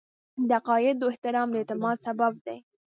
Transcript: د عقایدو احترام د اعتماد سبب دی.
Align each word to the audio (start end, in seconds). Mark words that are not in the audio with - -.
د 0.47 0.49
عقایدو 0.59 1.09
احترام 1.11 1.47
د 1.51 1.55
اعتماد 1.61 1.97
سبب 2.07 2.33
دی. 2.45 2.57